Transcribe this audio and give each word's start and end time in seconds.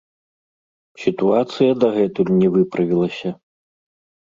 Сітуацыя 1.03 1.77
дагэтуль 1.85 2.33
не 2.41 2.49
выправілася. 2.57 3.29